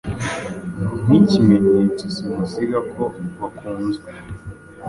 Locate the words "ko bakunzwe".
2.93-4.09